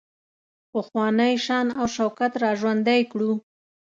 [0.71, 3.31] پخوانی شان او شوکت را ژوندی کړو.